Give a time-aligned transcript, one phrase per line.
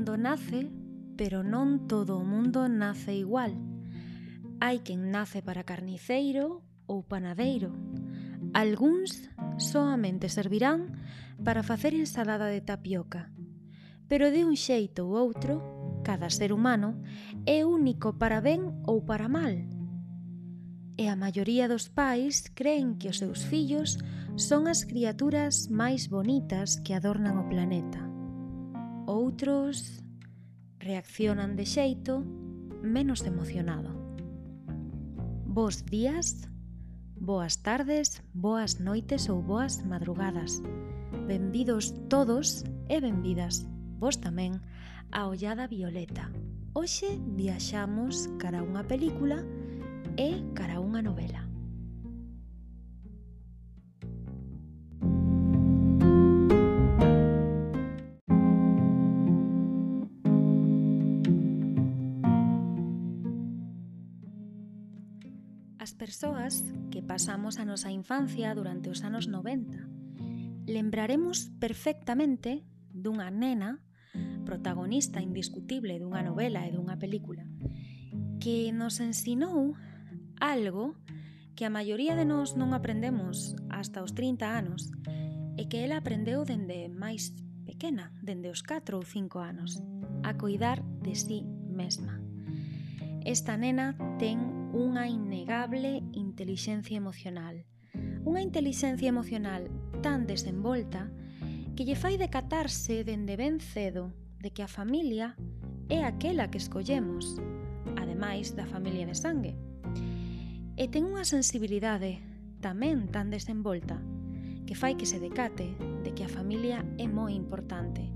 [0.00, 0.72] mundo nace,
[1.20, 3.52] pero non todo o mundo nace igual.
[4.56, 7.76] Hai quen nace para carniceiro ou panadeiro.
[8.56, 9.28] Alguns
[9.60, 10.96] soamente servirán
[11.44, 13.28] para facer ensalada de tapioca.
[14.08, 15.60] Pero de un xeito ou outro,
[16.00, 16.96] cada ser humano
[17.44, 19.52] é único para ben ou para mal.
[20.96, 24.00] E a maioría dos pais creen que os seus fillos
[24.40, 28.09] son as criaturas máis bonitas que adornan o planeta.
[29.10, 29.98] Outros
[30.78, 32.22] reaccionan de xeito
[32.78, 33.90] menos emocionado.
[35.50, 36.46] Bos días,
[37.18, 40.62] boas tardes, boas noites ou boas madrugadas.
[41.26, 43.66] Benvidos todos e benvidas,
[43.98, 44.62] vos tamén,
[45.10, 46.30] a Ollada Violeta.
[46.70, 49.42] Hoxe viaxamos cara a unha película
[50.14, 51.49] e cara a unha novela.
[66.10, 69.78] persoas que pasamos a nosa infancia durante os anos 90,
[70.66, 73.78] lembraremos perfectamente dunha nena,
[74.42, 77.46] protagonista indiscutible dunha novela e dunha película,
[78.42, 79.78] que nos ensinou
[80.42, 80.98] algo
[81.54, 84.90] que a maioría de nós non aprendemos hasta os 30 anos
[85.54, 89.78] e que ela aprendeu dende máis pequena, dende os 4 ou 5 anos,
[90.26, 91.38] a cuidar de si sí
[91.70, 92.18] mesma.
[93.22, 97.66] Esta nena ten unha innegable inteligencia emocional.
[98.22, 99.66] Unha inteligencia emocional
[99.98, 101.10] tan desenvolta
[101.74, 105.34] que lle fai decatarse dende ben cedo de que a familia
[105.90, 107.42] é aquela que escollemos,
[107.98, 109.58] ademais da familia de sangue.
[110.78, 112.22] E ten unha sensibilidade
[112.62, 113.98] tamén tan desenvolta
[114.70, 115.74] que fai que se decate
[116.06, 118.06] de que a familia é moi importante.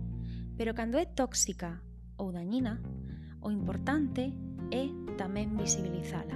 [0.54, 1.82] Pero cando é tóxica
[2.14, 2.78] ou dañina,
[3.42, 4.30] o importante
[4.74, 6.34] e tamén visibilizala.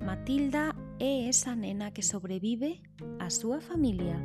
[0.00, 2.80] Matilda é esa nena que sobrevive
[3.20, 4.16] á súa familia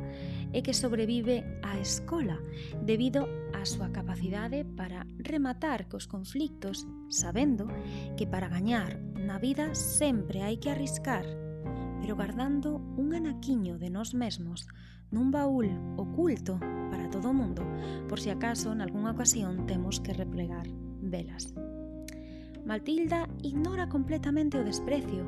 [0.52, 2.40] e que sobrevive á escola
[2.80, 7.68] debido á súa capacidade para rematar cos conflictos sabendo
[8.16, 11.24] que para gañar na vida sempre hai que arriscar
[12.00, 14.64] pero guardando un anaquiño de nós mesmos
[15.12, 16.56] nun baúl oculto
[16.88, 17.64] para todo o mundo
[18.08, 20.68] por si acaso en algunha ocasión temos que replegar
[21.00, 21.52] velas.
[22.66, 25.22] Matilda ignora completamente o desprecio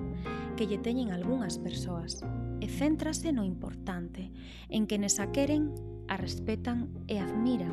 [0.59, 2.19] que lle teñen algunhas persoas
[2.59, 4.34] e céntrase no importante,
[4.66, 5.71] en que nesa queren,
[6.10, 7.71] a respetan e admiran.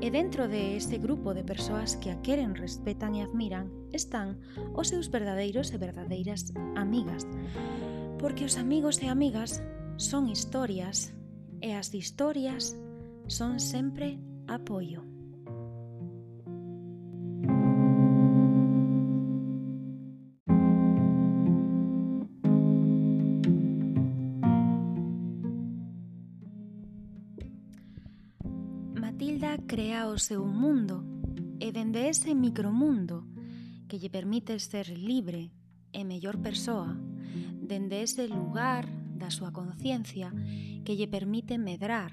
[0.00, 4.40] E dentro de ese grupo de persoas que a queren, respetan e admiran están
[4.72, 7.28] os seus verdadeiros e verdadeiras amigas.
[8.16, 9.60] Porque os amigos e amigas
[10.00, 11.12] son historias
[11.60, 12.80] e as historias
[13.28, 14.16] son sempre
[14.48, 15.19] apoio.
[29.70, 31.06] crea o seu mundo
[31.62, 33.22] e dende ese micromundo
[33.86, 35.54] que lle permite ser libre
[35.94, 36.98] e mellor persoa,
[37.62, 40.34] dende ese lugar da súa conciencia
[40.82, 42.10] que lle permite medrar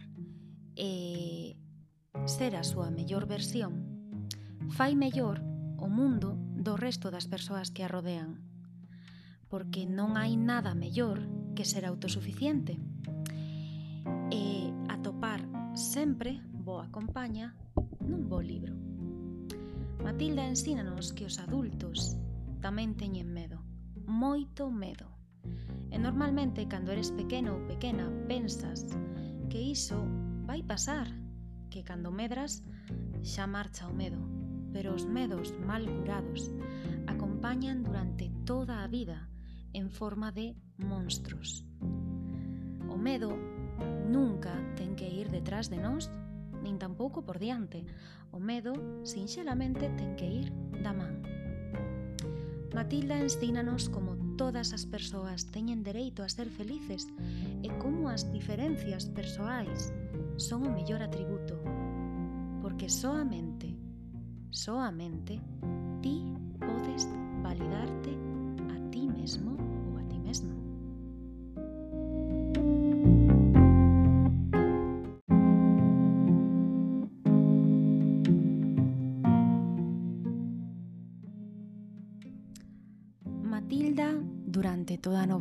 [0.77, 1.57] e
[2.29, 3.73] ser a súa mellor versión,
[4.69, 5.41] fai mellor
[5.81, 8.37] o mundo do resto das persoas que a rodean,
[9.49, 11.25] porque non hai nada mellor
[11.57, 12.77] que ser autosuficiente
[14.29, 15.41] e atopar
[15.73, 17.55] sempre boa compaña
[18.03, 18.75] nun bo libro.
[20.03, 22.19] Matilda ensínanos que os adultos
[22.59, 23.63] tamén teñen medo,
[24.03, 25.07] moito medo.
[25.87, 28.83] E normalmente cando eres pequeno ou pequena pensas
[29.47, 29.95] que iso
[30.43, 31.07] vai pasar,
[31.71, 32.67] que cando medras
[33.23, 34.19] xa marcha o medo,
[34.75, 36.51] pero os medos mal curados
[37.07, 39.31] acompañan durante toda a vida
[39.71, 41.63] en forma de monstruos.
[42.91, 43.31] O medo
[44.11, 46.11] nunca ten que ir detrás de nós
[46.67, 47.87] nin tampouco por diante.
[48.35, 48.75] O medo,
[49.07, 50.47] sinxelamente, ten que ir
[50.83, 51.23] da man.
[52.75, 57.07] Matilda ensínanos como todas as persoas teñen dereito a ser felices
[57.63, 59.95] e como as diferencias persoais
[60.35, 61.55] son o mellor atributo.
[62.61, 63.71] Porque soamente,
[64.51, 65.39] soamente,
[66.03, 66.21] ti
[66.59, 67.07] podes
[67.41, 68.36] validarte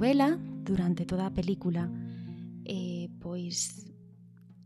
[0.07, 1.91] novela durante toda a película
[2.65, 3.91] eh, pois,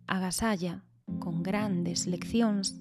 [0.04, 0.84] agasalla
[1.16, 2.76] con grandes leccións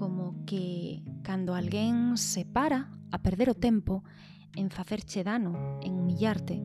[0.00, 4.08] como que cando alguén se para a perder o tempo
[4.56, 5.52] en facerche dano,
[5.84, 6.64] en humillarte,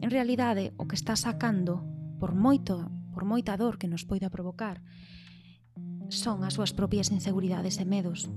[0.00, 1.84] en realidade o que está sacando
[2.16, 4.80] por moito por moita dor que nos poida provocar
[6.08, 8.32] son as súas propias inseguridades e medos.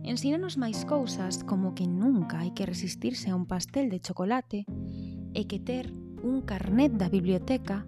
[0.00, 4.64] Ensínanos máis cousas como que nunca hai que resistirse a un pastel de chocolate
[5.34, 5.92] e que ter
[6.22, 7.86] un carnet da biblioteca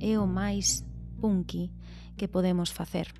[0.00, 0.84] é o máis
[1.18, 1.72] punky
[2.14, 3.10] que podemos facer.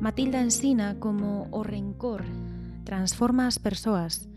[0.00, 2.24] Matilda ensina como o rencor
[2.84, 4.28] transforma as persoas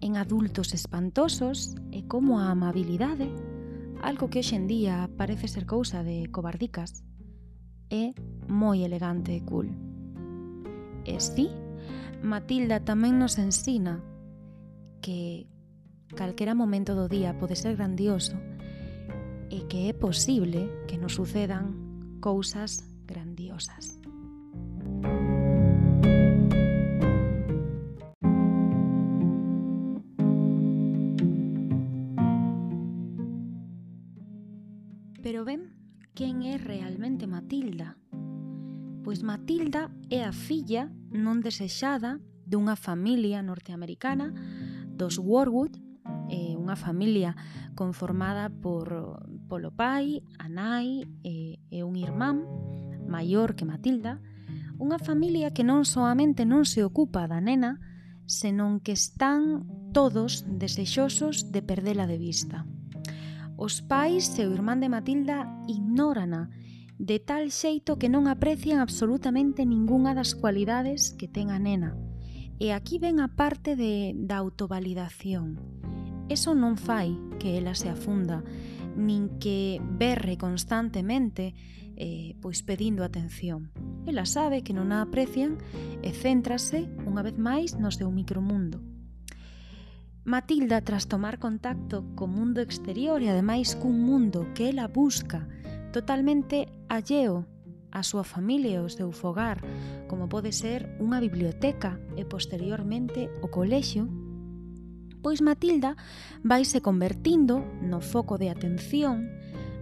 [0.00, 3.32] en adultos espantosos e como a amabilidade,
[4.04, 7.02] algo que hoxendía parece ser cousa de cobardicas,
[7.90, 8.14] é
[8.46, 9.72] moi elegante e cool.
[11.08, 11.48] E sí,
[12.22, 14.04] Matilda tamén nos ensina
[15.00, 15.48] que
[16.16, 18.36] calquera momento do día pode ser grandioso
[19.50, 21.72] e que é posible que nos sucedan
[22.20, 23.98] cousas grandiosas.
[35.22, 35.76] Pero ben,
[36.14, 37.96] quen é realmente Matilda?
[39.04, 44.32] Pois Matilda é a filla non desexada dunha familia norteamericana
[44.96, 45.87] dos Warwood
[46.28, 47.34] eh, unha familia
[47.74, 52.44] conformada por polo pai, a nai e, e un irmán
[53.08, 54.20] maior que Matilda,
[54.78, 57.82] unha familia que non soamente non se ocupa da nena,
[58.28, 62.68] senón que están todos desexosos de perdela de vista.
[63.58, 66.52] Os pais e o irmán de Matilda ignórana
[66.98, 71.98] de tal xeito que non aprecian absolutamente ningunha das cualidades que ten a nena.
[72.58, 75.58] E aquí ven a parte de, da autovalidación
[76.28, 78.44] eso non fai que ela se afunda,
[78.96, 81.54] nin que berre constantemente
[81.98, 83.72] eh, pois pedindo atención.
[84.06, 85.58] Ela sabe que non a aprecian
[86.00, 88.78] e céntrase unha vez máis no seu micromundo.
[90.28, 95.48] Matilda, tras tomar contacto co mundo exterior e ademais cun mundo que ela busca
[95.90, 97.48] totalmente alleo
[97.90, 99.64] a súa familia e o seu fogar,
[100.06, 104.27] como pode ser unha biblioteca e posteriormente o colexio,
[105.22, 105.96] pois Matilda
[106.42, 109.28] vaise convertindo no foco de atención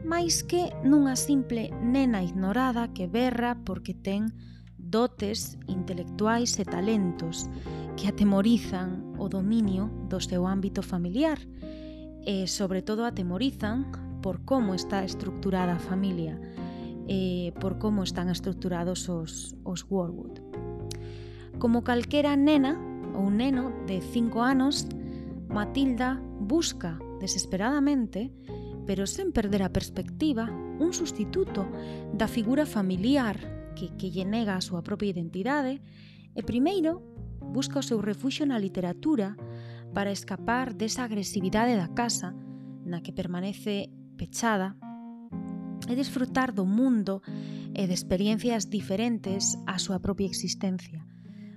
[0.06, 4.30] máis que nunha simple nena ignorada que berra porque ten
[4.78, 7.50] dotes intelectuais e talentos
[7.98, 11.42] que atemorizan o dominio do seu ámbito familiar
[12.22, 13.90] e, sobre todo, atemorizan
[14.22, 16.38] por como está estructurada a familia
[17.06, 20.42] e por como están estructurados os, os Warwood.
[21.58, 22.78] Como calquera nena
[23.14, 24.86] ou neno de 5 anos,
[25.48, 28.32] Matilda busca desesperadamente,
[28.87, 30.46] pero sen perder a perspectiva,
[30.78, 31.66] un sustituto
[32.12, 35.81] da figura familiar que, que lle nega a súa propia identidade
[36.34, 37.00] e primeiro
[37.40, 39.38] busca o seu refuxo na literatura
[39.94, 42.34] para escapar desa agresividade da casa
[42.84, 43.88] na que permanece
[44.19, 44.76] pechada
[45.87, 47.22] e desfrutar do mundo
[47.72, 51.05] e de experiencias diferentes á súa propia existencia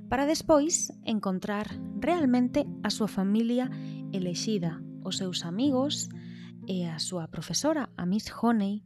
[0.10, 1.70] para despois encontrar
[2.02, 3.70] realmente a súa familia
[4.12, 6.10] elexida, os seus amigos
[6.66, 8.82] e a súa profesora, a Miss Honey,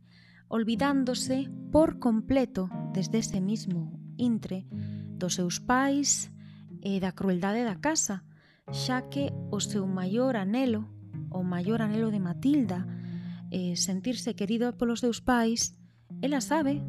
[0.52, 4.68] olvidándose por completo desde ese mismo intre
[5.16, 6.30] dos seus pais
[6.84, 8.28] e da crueldade da casa,
[8.68, 10.92] xa que o seu maior anelo,
[11.32, 12.84] o maior anelo de Matilda,
[13.48, 15.80] é sentirse querido polos seus pais,
[16.20, 16.84] ela sabe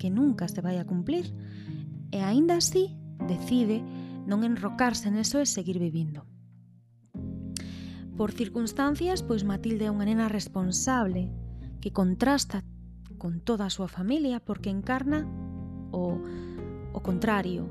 [0.00, 1.28] que nunca se vai a cumplir,
[2.08, 3.80] e aínda así decide
[4.24, 6.24] non enrocarse neso e seguir vivindo.
[8.16, 11.34] Por circunstancias, pois Matilde é unha nena responsable
[11.82, 12.62] que contrasta
[13.18, 15.26] con toda a súa familia porque encarna
[15.90, 16.22] o,
[16.94, 17.66] o contrario.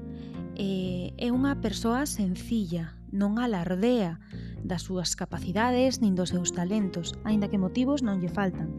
[0.54, 4.20] E, é unha persoa sencilla, non alardea
[4.62, 8.70] das súas capacidades nin dos seus talentos, aínda que motivos non lle faltan.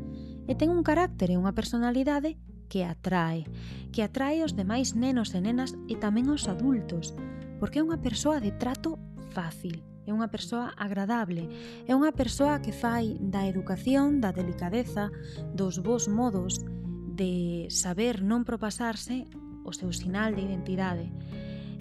[0.44, 2.36] E ten un carácter e unha personalidade
[2.74, 3.46] que atrae,
[3.92, 7.14] que atrae os demais nenos e nenas e tamén aos adultos,
[7.62, 8.98] porque é unha persoa de trato
[9.30, 11.46] fácil, é unha persoa agradable,
[11.86, 15.14] é unha persoa que fai da educación, da delicadeza,
[15.54, 16.66] dos bons modos,
[17.14, 19.30] de saber non propasarse
[19.62, 21.14] o seu sinal de identidade.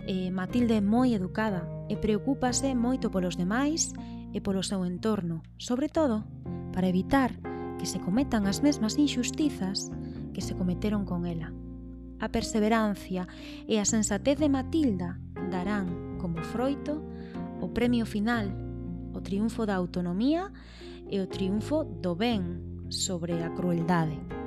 [0.05, 3.97] E Matilde é moi educada e preocúpase moito polos demais
[4.29, 6.21] e polo seu entorno, sobre todo
[6.69, 7.33] para evitar
[7.81, 9.89] que se cometan as mesmas injustizas
[10.33, 11.53] que se cometeron con ela.
[12.19, 13.27] A perseverancia
[13.67, 15.19] e a sensatez de Matilda
[15.51, 16.99] darán, como froito,
[17.61, 18.51] o premio final,
[19.13, 20.51] o triunfo da autonomía
[21.07, 24.42] e o triunfo do ben sobre a crueldade.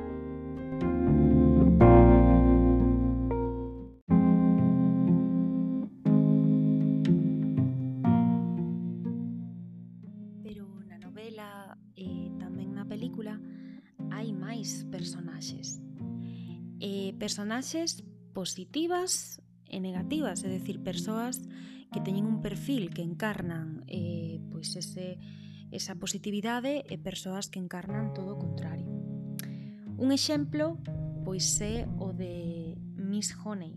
[17.19, 21.43] personaxes positivas e negativas, é dicir, persoas
[21.91, 25.19] que teñen un perfil que encarnan eh, pois ese,
[25.73, 28.87] esa positividade e persoas que encarnan todo o contrario.
[29.97, 30.77] Un exemplo
[31.25, 33.75] pois é o de Miss Honey.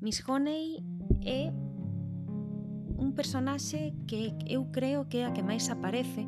[0.00, 0.80] Miss Honey
[1.20, 1.52] é
[3.02, 6.24] un personaxe que eu creo que é a que máis aparece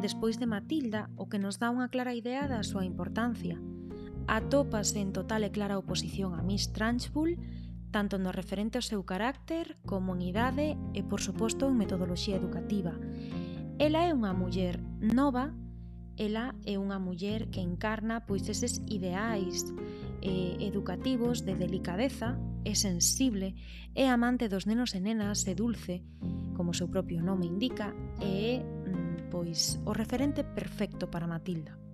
[0.00, 3.58] despois de Matilda o que nos dá unha clara idea da súa importancia
[4.26, 7.38] atópase en total e clara oposición a Miss Trunchbull
[7.92, 12.96] tanto no referente ao seu carácter, como en idade e, por suposto, en metodoloxía educativa.
[13.78, 15.52] Ela é unha muller nova,
[16.16, 19.70] ela é unha muller que encarna pois eses ideais
[20.24, 23.54] eh, educativos de delicadeza, é sensible,
[23.92, 26.02] é amante dos nenos e nenas, é dulce,
[26.56, 28.64] como o seu propio nome indica, e é
[29.28, 31.91] pois o referente perfecto para Matilda.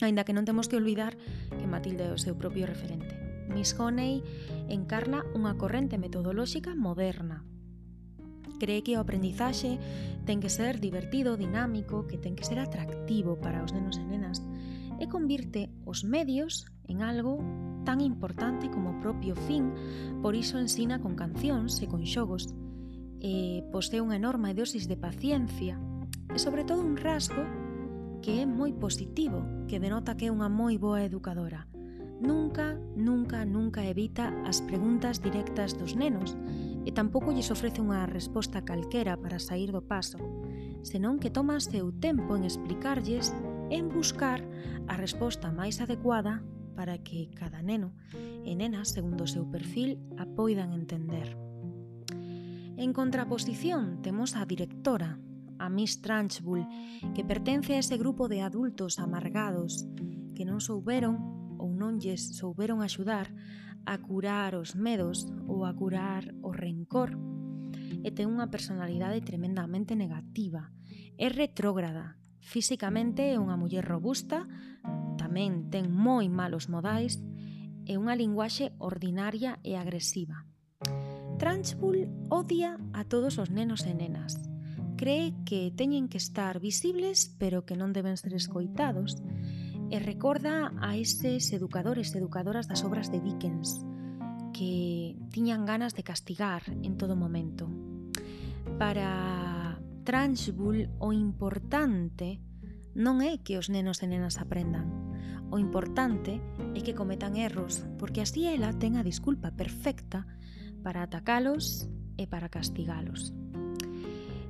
[0.00, 1.18] Ainda que non temos que olvidar
[1.50, 3.18] que Matilde é o seu propio referente.
[3.50, 4.22] Miss Honey
[4.70, 7.42] encarna unha corrente metodolóxica moderna.
[8.62, 9.78] Cree que o aprendizaxe
[10.26, 14.42] ten que ser divertido, dinámico, que ten que ser atractivo para os nenos e nenas
[14.98, 17.38] e convirte os medios en algo
[17.86, 19.70] tan importante como o propio fin,
[20.22, 22.50] por iso ensina con cancións e con xogos.
[23.18, 25.78] E posee unha enorme dosis de paciencia
[26.30, 27.42] e sobre todo un rasgo
[28.22, 31.68] que é moi positivo, que denota que é unha moi boa educadora.
[32.18, 36.34] Nunca, nunca, nunca evita as preguntas directas dos nenos
[36.82, 40.18] e tampouco lles ofrece unha resposta calquera para sair do paso,
[40.82, 43.30] senón que toma seu tempo en explicarlles
[43.70, 44.42] en buscar
[44.90, 46.42] a resposta máis adecuada
[46.74, 47.94] para que cada neno
[48.42, 51.38] e nena, segundo o seu perfil, a poidan entender.
[52.78, 55.18] En contraposición, temos a directora,
[55.58, 56.64] a Miss Trunchbull,
[57.14, 59.86] que pertence a ese grupo de adultos amargados
[60.38, 61.18] que non souberon
[61.58, 63.34] ou non lles souberon axudar
[63.84, 67.18] a curar os medos ou a curar o rencor
[68.04, 70.70] e ten unha personalidade tremendamente negativa.
[71.18, 74.46] É retrógrada, físicamente é unha muller robusta,
[75.18, 77.18] tamén ten moi malos modais
[77.88, 80.46] e unha linguaxe ordinaria e agresiva.
[81.38, 84.38] Trunchbull odia a todos os nenos e nenas,
[84.98, 89.16] cree que teñen que estar visibles pero que non deben ser escoitados
[89.88, 93.86] e recorda a estes educadores e educadoras das obras de Dickens
[94.52, 97.70] que tiñan ganas de castigar en todo momento.
[98.76, 102.42] Para Trunchbull o importante
[102.98, 105.08] non é que os nenos e nenas aprendan,
[105.50, 106.40] O importante
[106.76, 110.28] é que cometan erros, porque así ela ten a disculpa perfecta
[110.84, 111.88] para atacalos
[112.20, 113.32] e para castigalos.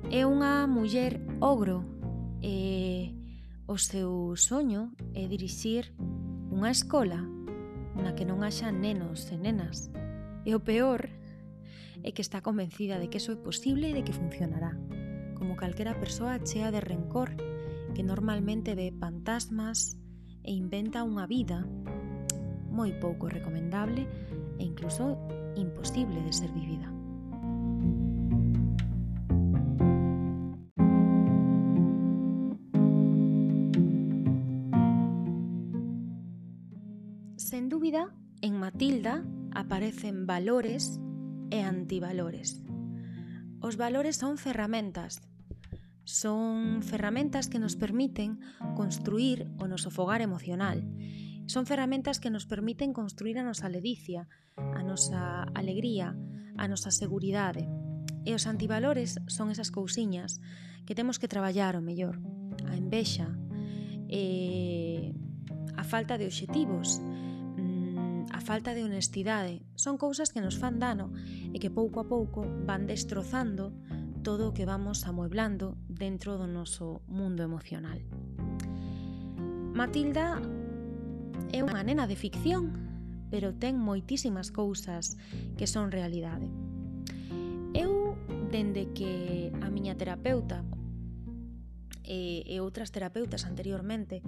[0.09, 1.85] É unha muller ogro
[2.41, 3.13] e
[3.69, 5.93] o seu soño é dirixir
[6.49, 7.21] unha escola
[7.93, 9.93] na que non haxa nenos e nenas.
[10.49, 11.13] E o peor
[12.01, 14.73] é que está convencida de que eso é posible e de que funcionará,
[15.37, 17.37] como calquera persoa chea de rencor
[17.93, 19.93] que normalmente ve fantasmas
[20.41, 21.69] e inventa unha vida
[22.73, 24.09] moi pouco recomendable
[24.57, 25.21] e incluso
[25.53, 26.98] imposible de ser vivida.
[37.89, 41.01] dúbida, en Matilda aparecen valores
[41.49, 42.61] e antivalores.
[43.65, 45.25] Os valores son ferramentas.
[46.05, 48.45] Son ferramentas que nos permiten
[48.77, 50.85] construir o noso fogar emocional.
[51.49, 56.13] Son ferramentas que nos permiten construir a nosa ledicia, a nosa alegría,
[56.61, 57.65] a nosa seguridade.
[58.21, 60.37] E os antivalores son esas cousiñas
[60.85, 62.21] que temos que traballar o mellor.
[62.69, 63.33] A envexa,
[64.05, 65.09] e
[65.73, 67.01] a falta de obxectivos,
[68.31, 71.13] a falta de honestidade son cousas que nos fan dano
[71.51, 73.73] e que pouco a pouco van destrozando
[74.21, 78.03] todo o que vamos amueblando dentro do noso mundo emocional.
[79.73, 80.43] Matilda
[81.55, 82.75] é unha nena de ficción,
[83.31, 85.15] pero ten moitísimas cousas
[85.55, 86.45] que son realidade.
[87.73, 88.17] Eu,
[88.51, 90.65] dende que a miña terapeuta
[92.03, 94.25] e, e outras terapeutas anteriormente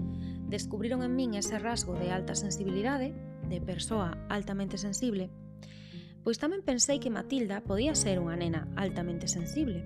[0.48, 3.12] descubriron en min ese rasgo de alta sensibilidade,
[3.52, 5.28] de persoa altamente sensible,
[6.24, 9.84] pois tamén pensei que Matilda podía ser unha nena altamente sensible.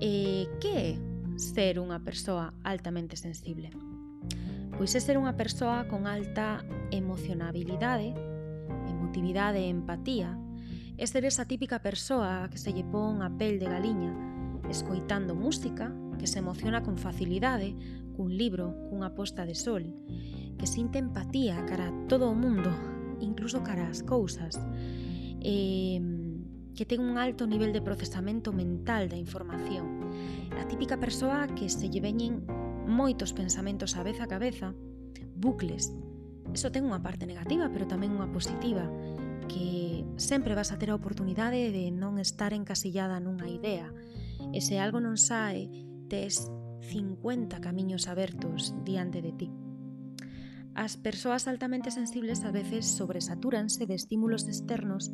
[0.00, 0.90] E que é
[1.36, 3.68] ser unha persoa altamente sensible?
[4.80, 8.16] Pois é ser unha persoa con alta emocionabilidade,
[8.88, 10.32] emotividade e empatía,
[10.96, 14.16] é ser esa típica persoa que se lle pon a pel de galiña,
[14.72, 17.76] escoitando música, que se emociona con facilidade,
[18.16, 19.88] cun libro, cunha posta de sol,
[20.60, 22.68] que sinte empatía cara a todo o mundo,
[23.24, 24.60] incluso cara ás cousas,
[25.40, 25.96] eh,
[26.76, 30.12] que ten un alto nivel de procesamento mental da información.
[30.60, 32.44] A típica persoa que se lle veñen
[32.84, 34.76] moitos pensamentos a vez a cabeza,
[35.32, 35.96] bucles.
[36.52, 38.84] Eso ten unha parte negativa, pero tamén unha positiva,
[39.48, 43.88] que sempre vas a ter a oportunidade de non estar encasillada nunha idea.
[44.52, 45.72] E se algo non sae,
[46.12, 46.52] tes
[46.84, 49.48] 50 camiños abertos diante de ti.
[50.80, 55.12] As persoas altamente sensibles a veces sobresatúranse de estímulos externos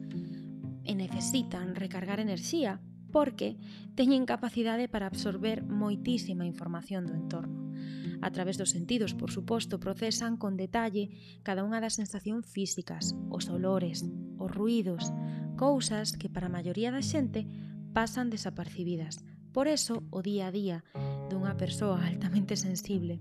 [0.86, 2.78] e necesitan recargar enerxía
[3.10, 3.58] porque
[3.98, 7.74] teñen capacidade para absorber moitísima información do entorno.
[8.22, 11.10] A través dos sentidos, por suposto, procesan con detalle
[11.42, 14.06] cada unha das sensacións físicas, os olores,
[14.38, 15.10] os ruidos,
[15.58, 17.42] cousas que para a maioría da xente
[17.90, 19.26] pasan desapercibidas.
[19.50, 20.78] Por eso, o día a día
[21.26, 23.18] dunha persoa altamente sensible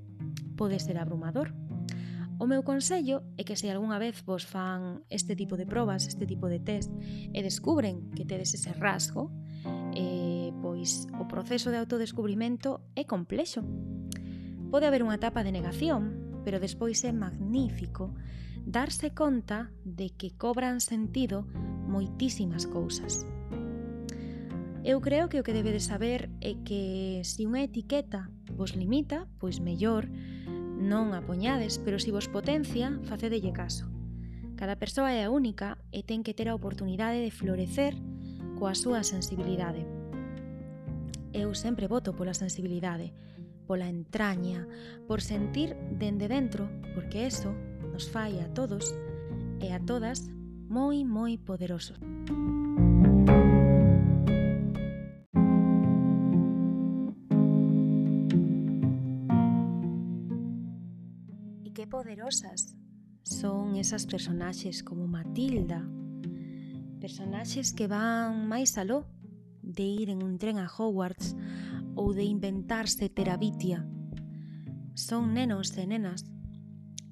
[0.54, 1.65] pode ser abrumador.
[2.38, 6.28] O meu consello é que se algunha vez vos fan este tipo de probas, este
[6.28, 6.92] tipo de test,
[7.32, 9.32] e descubren que tedes ese rasgo,
[9.96, 13.64] eh, pois o proceso de autodescubrimento é complexo.
[14.68, 18.12] Pode haber unha etapa de negación, pero despois é magnífico
[18.68, 21.48] darse conta de que cobran sentido
[21.88, 23.24] moitísimas cousas.
[24.84, 29.64] Eu creo que o que debedes saber é que se unha etiqueta vos limita, pois
[29.64, 30.06] mellor,
[30.76, 33.88] Non a poñades, pero se si vos potencia, facedelle caso.
[34.56, 37.96] Cada persoa é a única e ten que ter a oportunidade de florecer
[38.56, 39.84] coa súa sensibilidade.
[41.36, 43.12] Eu sempre voto pola sensibilidade,
[43.68, 44.64] pola entraña,
[45.08, 47.52] por sentir dende dentro, porque eso
[47.92, 48.96] nos fai a todos
[49.60, 50.28] e a todas
[50.72, 52.00] moi, moi poderosos.
[62.26, 62.76] poderosas
[63.22, 65.88] son esas personaxes como Matilda,
[67.00, 69.06] personaxes que van máis aló
[69.62, 71.38] de ir en un tren a Hogwarts
[71.94, 73.86] ou de inventarse terabitia.
[74.98, 76.26] Son nenos e nenas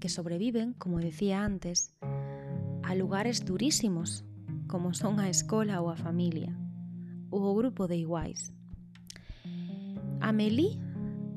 [0.02, 1.94] que sobreviven, como decía antes,
[2.82, 4.26] a lugares durísimos,
[4.66, 6.58] como son a escola ou a familia,
[7.30, 8.50] ou o grupo de iguais.
[10.26, 10.82] Amélie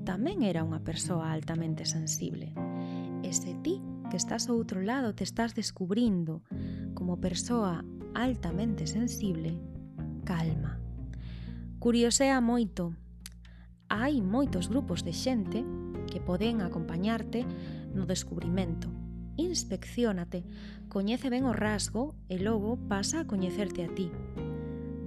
[0.09, 2.66] tamén era unha persoa altamente sensible
[3.27, 6.47] e se ti que estás ao outro lado te estás descubrindo
[6.95, 7.83] como persoa
[8.15, 9.59] altamente sensible,
[10.23, 10.79] calma.
[11.83, 12.95] Curiosea moito.
[13.91, 15.67] Hai moitos grupos de xente
[16.07, 17.43] que poden acompañarte
[17.91, 18.95] no descubrimento.
[19.35, 20.47] Inspecciónate,
[20.87, 24.07] coñece ben o rasgo e logo pasa a coñecerte a ti.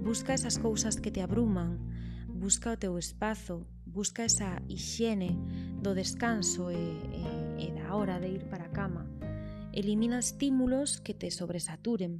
[0.04, 1.80] Busca esas cousas que te abruman,
[2.28, 5.40] busca o teu espazo, busca esa hixiene
[5.80, 6.84] do descanso e,
[7.16, 9.04] e e da hora de ir para a cama.
[9.76, 12.16] Elimina estímulos que te sobresaturen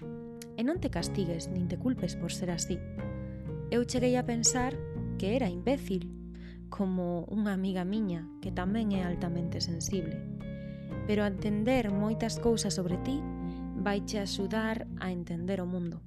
[0.54, 2.76] e non te castigues nin te culpes por ser así.
[3.72, 4.76] Eu cheguei a pensar
[5.16, 6.12] que era imbécil,
[6.68, 10.20] como unha amiga miña que tamén é altamente sensible.
[11.08, 13.18] Pero entender moitas cousas sobre ti
[13.80, 16.04] vaiche axudar a entender o mundo.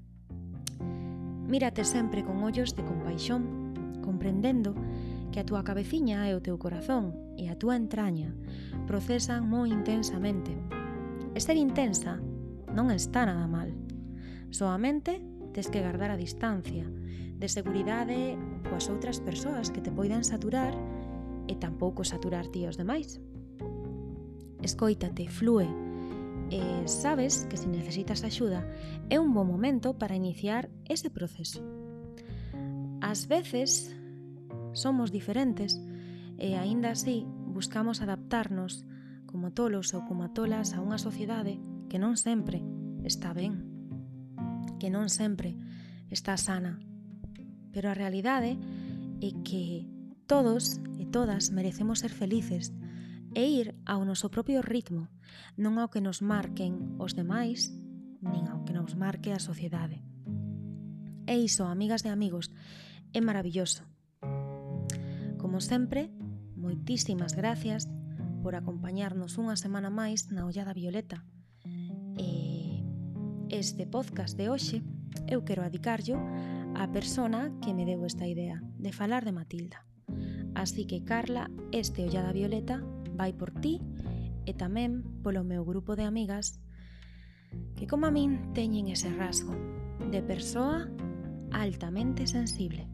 [1.49, 4.77] Mírate sempre con ollos de compaixón, comprendendo
[5.33, 8.37] que a túa cabeciña e o teu corazón e a túa entraña
[8.85, 10.53] procesan moi intensamente.
[11.33, 12.21] E ser intensa
[12.69, 13.73] non está nada mal.
[14.53, 15.25] Soamente
[15.57, 18.37] tes que guardar a distancia de seguridade
[18.69, 20.77] coas outras persoas que te poidan saturar
[21.49, 23.17] e tampouco saturar ti os demais.
[24.61, 25.67] Escoítate, flúe,
[26.53, 28.61] e sabes que se necesitas axuda
[29.09, 31.65] é un bo momento para iniciar ese proceso.
[33.01, 33.97] Ás veces
[34.73, 35.77] somos diferentes
[36.37, 38.85] e aínda así buscamos adaptarnos
[39.29, 42.61] como tolos ou como tolas a unha sociedade que non sempre
[43.05, 43.65] está ben,
[44.81, 45.55] que non sempre
[46.09, 46.81] está sana.
[47.73, 48.57] Pero a realidade
[49.21, 49.89] é que
[50.25, 52.73] todos e todas merecemos ser felices
[53.33, 55.09] e ir ao noso propio ritmo,
[55.57, 57.73] non ao que nos marquen os demais,
[58.21, 60.01] nin ao que nos marque a sociedade.
[61.25, 62.51] E iso, amigas e amigos,
[63.13, 63.92] é maravilloso.
[65.53, 66.09] Como sempre,
[66.57, 67.85] moitísimas gracias
[68.41, 71.29] por acompañarnos unha semana máis na Ollada Violeta.
[72.17, 72.81] E
[73.53, 74.81] este podcast de hoxe
[75.29, 76.17] eu quero adicarlo
[76.73, 79.85] á persona que me deu esta idea de falar de Matilda.
[80.57, 82.81] Así que, Carla, este Ollada Violeta
[83.13, 83.77] vai por ti
[84.49, 86.57] e tamén polo meu grupo de amigas
[87.77, 89.53] que como a min teñen ese rasgo
[90.09, 90.89] de persoa
[91.53, 92.89] altamente sensible.